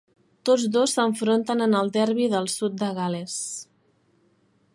Tots 0.49 0.63
dos 0.77 0.95
s'enfronten 0.97 1.63
en 1.67 1.77
el 1.81 1.93
Derby 1.99 2.27
del 2.35 2.51
Sud 2.57 2.83
de 2.85 2.91
Gal·les. 3.01 3.37